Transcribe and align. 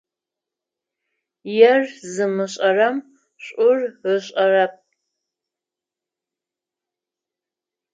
Ер 1.71 1.81
зымышӏэрэм 2.13 2.95
шӏур 3.43 3.79
ышӏэрэп. 4.13 4.73